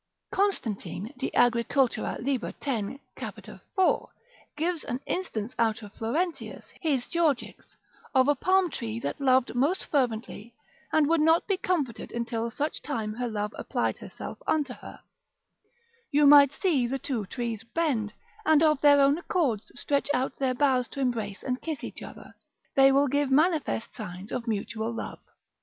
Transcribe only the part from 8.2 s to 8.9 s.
a palm